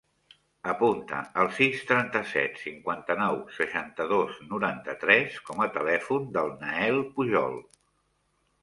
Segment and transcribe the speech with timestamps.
[0.71, 7.63] Apunta el sis, trenta-set, cinquanta-nou, seixanta-dos, noranta-tres com a telèfon del Nael Pujol.